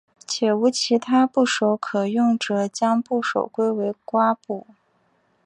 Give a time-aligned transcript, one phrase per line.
[0.25, 4.65] 且无其他部首可用者将部首归为瓜部。